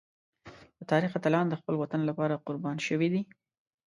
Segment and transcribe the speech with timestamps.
[0.79, 3.21] د تاریخ اتلان د خپل وطن لپاره قربان شوي دي.